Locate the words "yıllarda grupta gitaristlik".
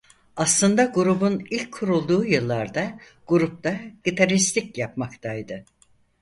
2.25-4.77